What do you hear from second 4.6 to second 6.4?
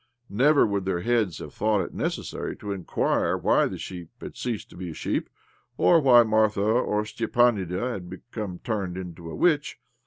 to be a sheep, or why